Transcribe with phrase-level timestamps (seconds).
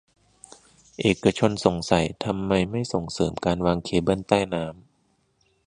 [0.99, 4.73] เอกชนสงสัยทำไมไม่ส่งเสริมการวางเคเบิลใต้น้ำ